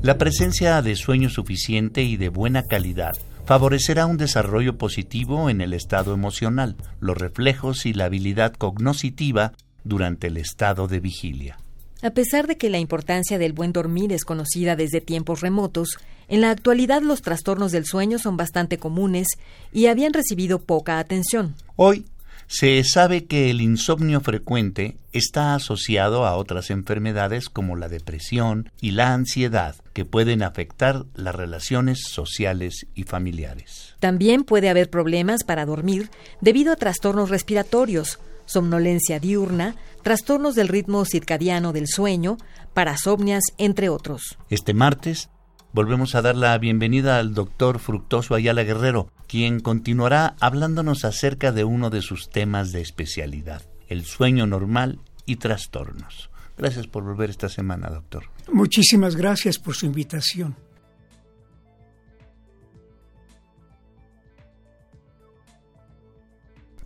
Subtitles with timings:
[0.00, 3.14] La presencia de sueño suficiente y de buena calidad
[3.46, 10.28] favorecerá un desarrollo positivo en el estado emocional, los reflejos y la habilidad cognoscitiva durante
[10.28, 11.58] el estado de vigilia.
[12.00, 16.42] A pesar de que la importancia del buen dormir es conocida desde tiempos remotos, en
[16.42, 19.26] la actualidad los trastornos del sueño son bastante comunes
[19.72, 21.56] y habían recibido poca atención.
[21.74, 22.04] Hoy
[22.48, 28.92] se sabe que el insomnio frecuente está asociado a otras enfermedades como la depresión y
[28.92, 33.94] la ansiedad, que pueden afectar las relaciones sociales y familiares.
[34.00, 36.10] También puede haber problemas para dormir
[36.40, 42.38] debido a trastornos respiratorios, somnolencia diurna, trastornos del ritmo circadiano del sueño,
[42.72, 44.38] parasomnias, entre otros.
[44.48, 45.28] Este martes
[45.72, 51.64] volvemos a dar la bienvenida al doctor Fructoso Ayala Guerrero, quien continuará hablándonos acerca de
[51.64, 56.30] uno de sus temas de especialidad, el sueño normal y trastornos.
[56.56, 58.24] Gracias por volver esta semana, doctor.
[58.52, 60.56] Muchísimas gracias por su invitación.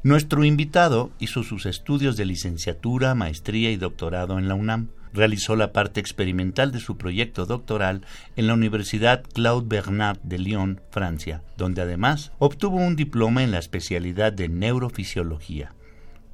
[0.04, 5.72] Nuestro invitado hizo sus estudios de licenciatura, maestría y doctorado en la UNAM realizó la
[5.72, 8.04] parte experimental de su proyecto doctoral
[8.36, 13.58] en la Universidad Claude Bernard de Lyon, Francia, donde además obtuvo un diploma en la
[13.58, 15.72] especialidad de neurofisiología.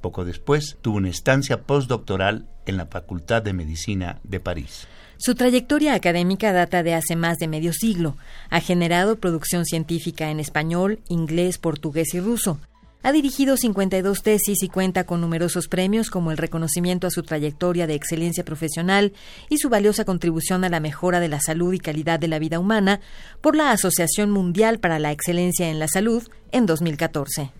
[0.01, 4.87] Poco después tuvo una estancia postdoctoral en la Facultad de Medicina de París.
[5.17, 8.15] Su trayectoria académica data de hace más de medio siglo.
[8.49, 12.57] Ha generado producción científica en español, inglés, portugués y ruso.
[13.01, 17.87] Ha dirigido 52 tesis y cuenta con numerosos premios como el reconocimiento a su trayectoria
[17.87, 19.13] de excelencia profesional
[19.47, 22.59] y su valiosa contribución a la mejora de la salud y calidad de la vida
[22.59, 22.99] humana
[23.39, 27.51] por la Asociación Mundial para la Excelencia en la Salud en 2014.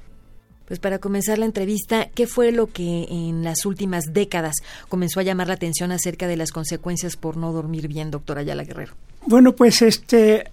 [0.67, 4.57] Pues para comenzar la entrevista, ¿qué fue lo que en las últimas décadas
[4.89, 8.65] comenzó a llamar la atención acerca de las consecuencias por no dormir bien, doctora Ayala
[8.65, 8.93] Guerrero?
[9.25, 10.51] Bueno, pues este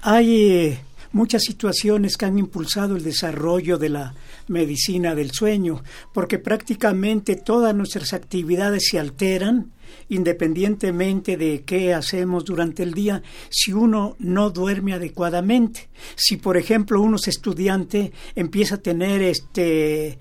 [0.00, 0.80] hay
[1.12, 4.14] muchas situaciones que han impulsado el desarrollo de la
[4.48, 5.82] medicina del sueño,
[6.12, 9.72] porque prácticamente todas nuestras actividades se alteran
[10.08, 15.88] independientemente de qué hacemos durante el día, si uno no duerme adecuadamente.
[16.16, 20.18] Si, por ejemplo, uno es estudiante, empieza a tener este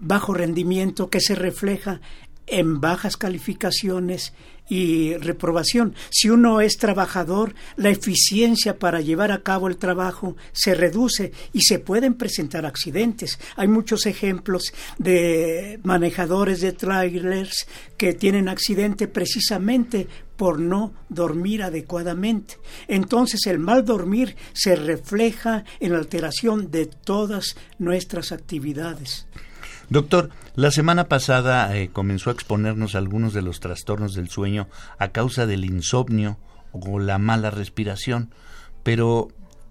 [0.00, 2.00] bajo rendimiento que se refleja
[2.50, 4.32] en bajas calificaciones
[4.68, 5.94] y reprobación.
[6.10, 11.62] Si uno es trabajador, la eficiencia para llevar a cabo el trabajo se reduce y
[11.62, 13.38] se pueden presentar accidentes.
[13.56, 17.66] Hay muchos ejemplos de manejadores de trailers
[17.96, 20.06] que tienen accidente precisamente
[20.36, 22.58] por no dormir adecuadamente.
[22.86, 29.26] Entonces el mal dormir se refleja en la alteración de todas nuestras actividades.
[29.90, 34.68] Doctor, la semana pasada eh, comenzó a exponernos algunos de los trastornos del sueño
[34.98, 36.36] a causa del insomnio
[36.72, 38.30] o la mala respiración,
[38.82, 39.28] pero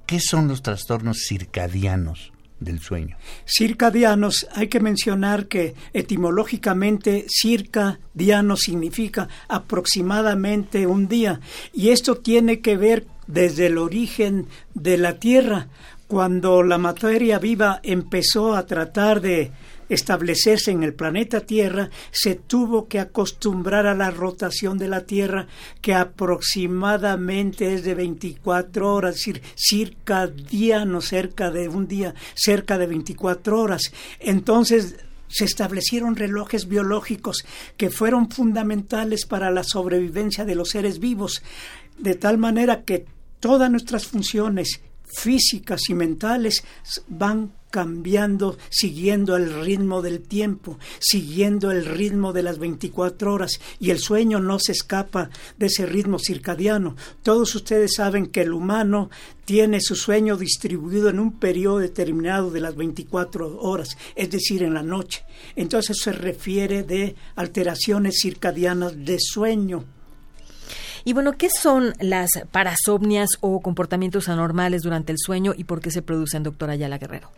[0.08, 2.32] ¿qué son los trastornos circadianos?
[2.60, 3.18] del sueño.
[3.46, 11.40] Circadianos, hay que mencionar que etimológicamente circadiano significa aproximadamente un día
[11.72, 15.68] y esto tiene que ver desde el origen de la Tierra,
[16.08, 19.52] cuando la materia viva empezó a tratar de
[19.90, 25.48] establecerse en el planeta Tierra, se tuvo que acostumbrar a la rotación de la Tierra,
[25.82, 32.88] que aproximadamente es de 24 horas, es decir, circadiano, cerca de un día, cerca de
[32.88, 33.92] 24 horas.
[34.20, 34.96] Entonces,
[35.28, 41.44] se establecieron relojes biológicos que fueron fundamentales para la sobrevivencia de los seres vivos,
[41.98, 43.06] de tal manera que
[43.40, 46.64] todas nuestras funciones físicas y mentales
[47.08, 53.92] van cambiando, siguiendo el ritmo del tiempo, siguiendo el ritmo de las 24 horas y
[53.92, 55.30] el sueño no se escapa
[55.60, 56.96] de ese ritmo circadiano.
[57.22, 59.12] Todos ustedes saben que el humano
[59.46, 64.74] tiene su sueño distribuido en un periodo determinado de las 24 horas, es decir, en
[64.74, 65.24] la noche.
[65.56, 69.86] Entonces se refiere de alteraciones circadianas de sueño.
[71.04, 75.92] Y bueno, ¿qué son las parasomnias o comportamientos anormales durante el sueño y por qué
[75.92, 77.30] se producen, doctora Ayala Guerrero?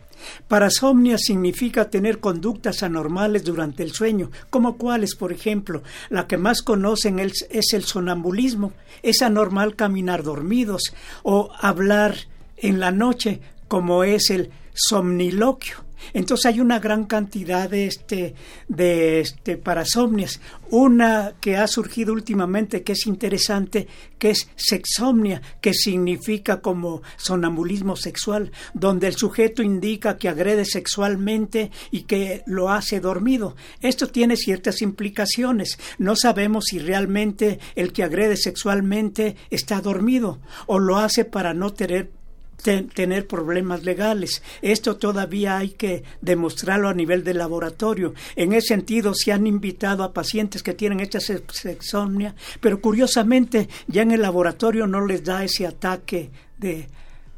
[0.48, 6.62] Parasomnia significa tener conductas anormales durante el sueño, como cuáles, por ejemplo, la que más
[6.62, 8.72] conocen es, es el sonambulismo,
[9.02, 12.14] es anormal caminar dormidos o hablar
[12.56, 15.89] en la noche, como es el somniloquio.
[16.12, 18.34] Entonces hay una gran cantidad de este
[18.68, 20.40] de este parasomnias.
[20.70, 23.88] Una que ha surgido últimamente que es interesante,
[24.18, 31.70] que es sexomnia, que significa como sonambulismo sexual, donde el sujeto indica que agrede sexualmente
[31.90, 33.56] y que lo hace dormido.
[33.80, 35.78] Esto tiene ciertas implicaciones.
[35.98, 41.72] No sabemos si realmente el que agrede sexualmente está dormido o lo hace para no
[41.72, 42.19] tener
[42.62, 44.42] tener problemas legales.
[44.62, 48.14] Esto todavía hay que demostrarlo a nivel de laboratorio.
[48.36, 54.02] En ese sentido, se han invitado a pacientes que tienen esta sexomnia, pero curiosamente ya
[54.02, 56.88] en el laboratorio no les da ese ataque de,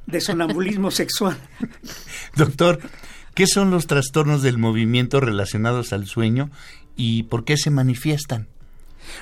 [0.07, 1.37] de sonambulismo sexual.
[2.37, 2.81] Doctor,
[3.35, 6.51] ¿qué son los trastornos del movimiento relacionados al sueño
[6.97, 8.49] y por qué se manifiestan?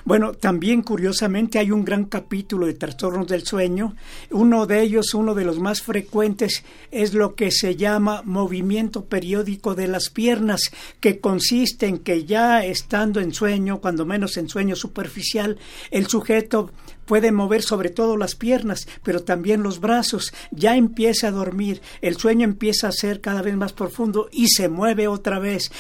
[0.05, 3.97] Bueno, también curiosamente hay un gran capítulo de trastornos del sueño.
[4.31, 9.75] Uno de ellos, uno de los más frecuentes, es lo que se llama movimiento periódico
[9.75, 10.63] de las piernas,
[11.01, 15.59] que consiste en que ya estando en sueño, cuando menos en sueño superficial,
[15.91, 16.71] el sujeto
[17.11, 22.17] puede mover sobre todo las piernas, pero también los brazos, ya empieza a dormir, el
[22.17, 25.73] sueño empieza a ser cada vez más profundo y se mueve otra vez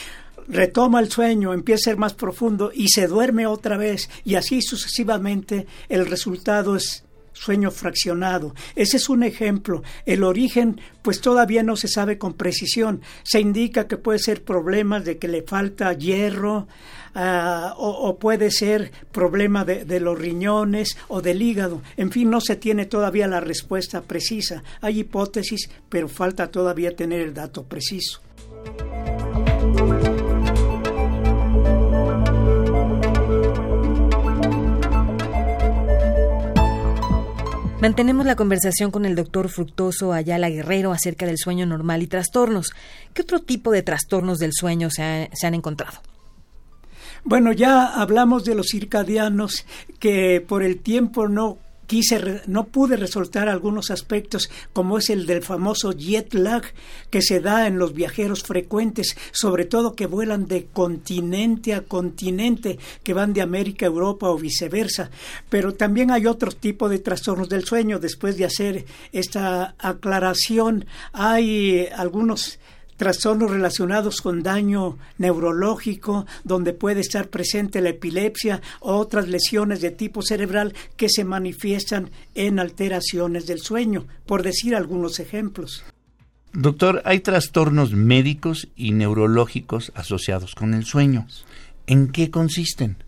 [0.48, 4.62] retoma el sueño, empieza a ser más profundo y se duerme otra vez y así
[4.62, 7.04] sucesivamente el resultado es
[7.40, 8.54] sueño fraccionado.
[8.76, 9.82] Ese es un ejemplo.
[10.04, 13.00] El origen, pues todavía no se sabe con precisión.
[13.22, 16.68] Se indica que puede ser problemas de que le falta hierro
[17.14, 21.82] ah, o, puede ser problema de, de, los riñones o del hígado.
[21.96, 24.62] En fin, no se tiene todavía la respuesta precisa.
[24.82, 28.20] Hay hipótesis, pero falta todavía tener el dato preciso.
[37.80, 42.74] Mantenemos la conversación con el doctor Fructoso Ayala Guerrero acerca del sueño normal y trastornos.
[43.14, 45.98] ¿Qué otro tipo de trastornos del sueño se, se han encontrado?
[47.24, 49.64] Bueno, ya hablamos de los circadianos
[49.98, 51.56] que por el tiempo no
[52.46, 56.62] no pude resaltar algunos aspectos, como es el del famoso jet lag
[57.10, 62.78] que se da en los viajeros frecuentes, sobre todo que vuelan de continente a continente,
[63.02, 65.10] que van de América a Europa o viceversa.
[65.48, 67.98] Pero también hay otro tipo de trastornos del sueño.
[67.98, 72.58] Después de hacer esta aclaración, hay algunos
[73.00, 79.90] trastornos relacionados con daño neurológico, donde puede estar presente la epilepsia o otras lesiones de
[79.90, 85.82] tipo cerebral que se manifiestan en alteraciones del sueño, por decir algunos ejemplos.
[86.52, 91.26] Doctor, hay trastornos médicos y neurológicos asociados con el sueño.
[91.86, 92.98] ¿En qué consisten?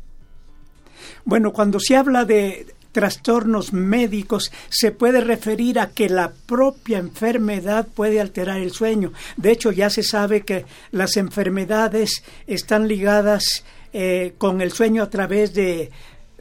[1.26, 7.86] Bueno, cuando se habla de trastornos médicos se puede referir a que la propia enfermedad
[7.86, 9.12] puede alterar el sueño.
[9.36, 15.10] De hecho, ya se sabe que las enfermedades están ligadas eh, con el sueño a
[15.10, 15.90] través de,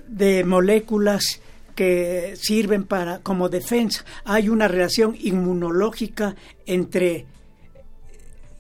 [0.08, 1.42] de moléculas
[1.76, 4.06] que sirven para como defensa.
[4.26, 7.26] Hay una relación inmunológica entre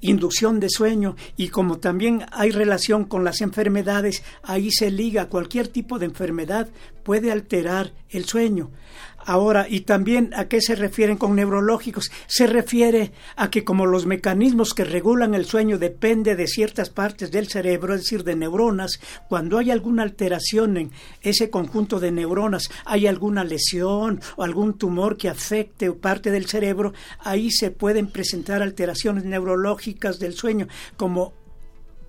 [0.01, 5.67] inducción de sueño y como también hay relación con las enfermedades, ahí se liga cualquier
[5.67, 6.67] tipo de enfermedad
[7.03, 8.69] puede alterar el sueño.
[9.25, 12.11] Ahora, y también a qué se refieren con neurológicos?
[12.27, 17.31] Se refiere a que como los mecanismos que regulan el sueño depende de ciertas partes
[17.31, 18.99] del cerebro, es decir, de neuronas,
[19.29, 25.17] cuando hay alguna alteración en ese conjunto de neuronas, hay alguna lesión o algún tumor
[25.17, 31.33] que afecte parte del cerebro, ahí se pueden presentar alteraciones neurológicas del sueño, como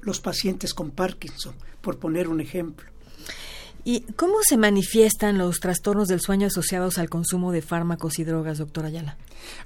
[0.01, 2.91] los pacientes con Parkinson, por poner un ejemplo.
[3.85, 8.59] ¿Y cómo se manifiestan los trastornos del sueño asociados al consumo de fármacos y drogas,
[8.59, 9.17] doctora Ayala?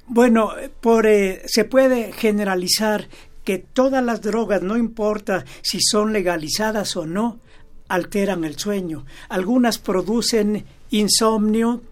[0.07, 3.09] Bueno, por, eh, se puede generalizar
[3.45, 7.41] que todas las drogas, no importa si son legalizadas o no,
[7.89, 9.05] alteran el sueño.
[9.29, 11.83] Algunas producen insomnio,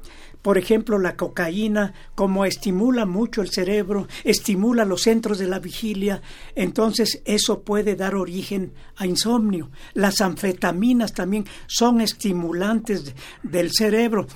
[0.44, 6.20] por ejemplo, la cocaína, como estimula mucho el cerebro, estimula los centros de la vigilia,
[6.54, 9.70] entonces eso puede dar origen a insomnio.
[9.94, 14.26] Las anfetaminas también son estimulantes del cerebro.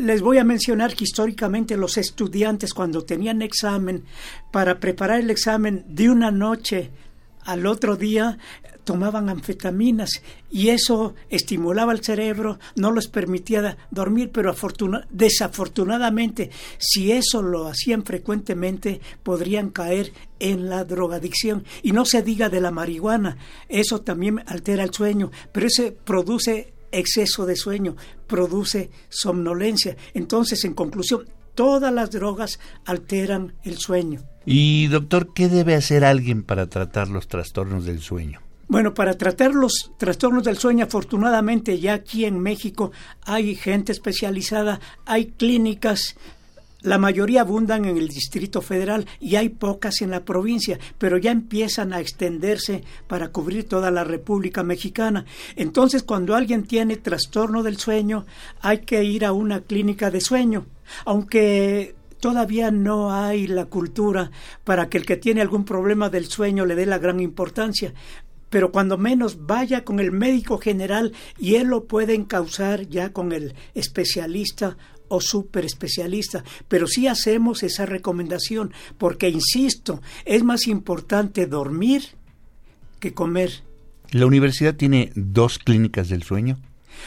[0.00, 4.02] Les voy a mencionar que históricamente los estudiantes cuando tenían examen,
[4.50, 6.90] para preparar el examen de una noche
[7.44, 8.36] al otro día,
[8.86, 14.54] tomaban anfetaminas y eso estimulaba el cerebro, no les permitía dormir, pero
[15.10, 21.64] desafortunadamente, si eso lo hacían frecuentemente, podrían caer en la drogadicción.
[21.82, 23.36] Y no se diga de la marihuana,
[23.68, 27.96] eso también altera el sueño, pero ese produce exceso de sueño,
[28.28, 29.96] produce somnolencia.
[30.14, 34.22] Entonces, en conclusión, todas las drogas alteran el sueño.
[34.44, 38.45] Y doctor, ¿qué debe hacer alguien para tratar los trastornos del sueño?
[38.68, 42.90] Bueno, para tratar los trastornos del sueño, afortunadamente ya aquí en México
[43.24, 46.16] hay gente especializada, hay clínicas,
[46.82, 51.30] la mayoría abundan en el Distrito Federal y hay pocas en la provincia, pero ya
[51.30, 55.24] empiezan a extenderse para cubrir toda la República Mexicana.
[55.54, 58.26] Entonces, cuando alguien tiene trastorno del sueño,
[58.60, 60.66] hay que ir a una clínica de sueño,
[61.04, 64.30] aunque todavía no hay la cultura
[64.64, 67.94] para que el que tiene algún problema del sueño le dé la gran importancia
[68.50, 73.32] pero cuando menos vaya con el médico general y él lo puede encauzar ya con
[73.32, 74.76] el especialista
[75.08, 82.02] o super especialista, pero sí hacemos esa recomendación porque, insisto, es más importante dormir
[82.98, 83.62] que comer.
[84.10, 86.58] ¿La universidad tiene dos clínicas del sueño?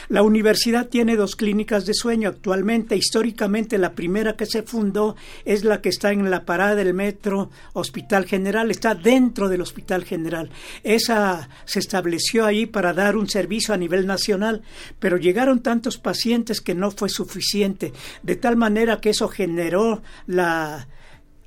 [0.07, 2.95] La universidad tiene dos clínicas de sueño actualmente.
[2.95, 5.15] Históricamente la primera que se fundó
[5.45, 10.03] es la que está en la parada del metro Hospital General, está dentro del Hospital
[10.03, 10.49] General.
[10.83, 14.61] Esa se estableció ahí para dar un servicio a nivel nacional,
[14.99, 17.93] pero llegaron tantos pacientes que no fue suficiente,
[18.23, 20.87] de tal manera que eso generó la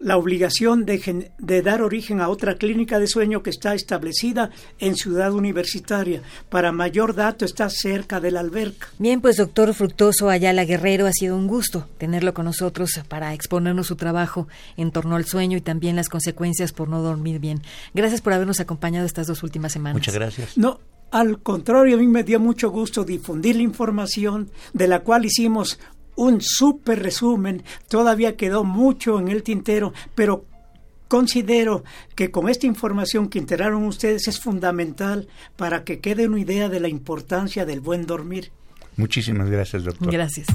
[0.02, 4.96] la obligación de, de, dar origen a otra clínica de sueño que está establecida en
[4.96, 6.22] Ciudad Universitaria.
[6.48, 8.88] Para mayor dato está cerca de la alberca.
[8.98, 13.86] Bien, pues doctor Fructoso Ayala Guerrero, ha sido un gusto tenerlo con nosotros para exponernos
[13.86, 17.62] su trabajo en torno al sueño y también las consecuencias por no dormir bien.
[17.94, 19.94] Gracias por habernos acompañado estas dos últimas semanas.
[19.94, 20.58] Muchas gracias.
[20.58, 20.80] No,
[21.12, 25.78] al contrario, a mí me dio mucho gusto difundir la información de la cual hicimos
[26.16, 30.44] un súper resumen, todavía quedó mucho en el tintero, pero
[31.08, 36.68] considero que con esta información que enteraron ustedes es fundamental para que quede una idea
[36.68, 38.50] de la importancia del buen dormir.
[38.96, 40.10] Muchísimas gracias, doctor.
[40.10, 40.46] Gracias.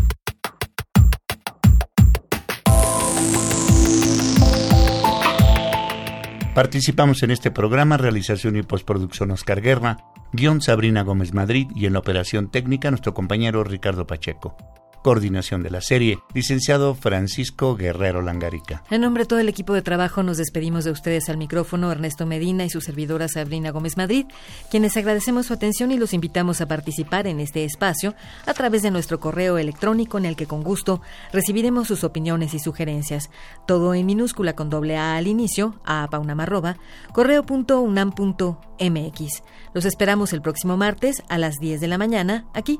[6.57, 9.97] Participamos en este programa, realización y postproducción Oscar Guerra,
[10.33, 14.57] guion Sabrina Gómez Madrid y en la operación técnica nuestro compañero Ricardo Pacheco.
[15.03, 18.83] Coordinación de la serie, licenciado Francisco Guerrero Langarica.
[18.89, 22.25] En nombre de todo el equipo de trabajo nos despedimos de ustedes al micrófono Ernesto
[22.25, 24.25] Medina y su servidora Sabrina Gómez Madrid,
[24.69, 28.91] quienes agradecemos su atención y los invitamos a participar en este espacio a través de
[28.91, 31.01] nuestro correo electrónico en el que con gusto
[31.31, 33.29] recibiremos sus opiniones y sugerencias.
[33.65, 36.77] Todo en minúscula con doble A al inicio, a paunamarroba,
[37.13, 39.43] correo.unam.mx.
[39.73, 42.79] Los esperamos el próximo martes a las 10 de la mañana aquí